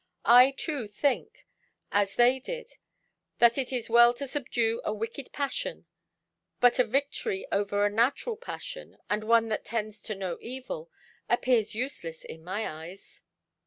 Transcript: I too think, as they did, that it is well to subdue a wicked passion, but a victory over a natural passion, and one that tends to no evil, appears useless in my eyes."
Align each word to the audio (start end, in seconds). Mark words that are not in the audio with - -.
I 0.25 0.49
too 0.57 0.87
think, 0.87 1.45
as 1.91 2.15
they 2.15 2.39
did, 2.39 2.71
that 3.37 3.55
it 3.59 3.71
is 3.71 3.87
well 3.87 4.15
to 4.15 4.25
subdue 4.25 4.81
a 4.83 4.91
wicked 4.91 5.31
passion, 5.31 5.85
but 6.59 6.79
a 6.79 6.83
victory 6.83 7.45
over 7.51 7.85
a 7.85 7.89
natural 7.91 8.35
passion, 8.35 8.97
and 9.11 9.23
one 9.23 9.49
that 9.49 9.63
tends 9.63 10.01
to 10.09 10.15
no 10.15 10.39
evil, 10.41 10.89
appears 11.29 11.75
useless 11.75 12.23
in 12.25 12.43
my 12.43 12.67
eyes." 12.67 13.21